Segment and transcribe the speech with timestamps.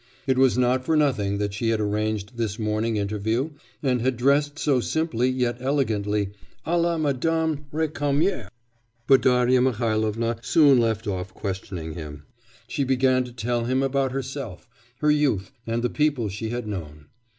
[0.25, 3.51] It was not for nothing that she had arranged this morning interview,
[3.83, 6.31] and had dressed so simply yet elegantly
[6.65, 8.49] a la Madame Récamier!
[9.05, 12.23] But Darya Mihailovna soon left off questioning him.
[12.67, 14.67] She began to tell him about herself,
[15.01, 17.05] her youth, and the people she had known.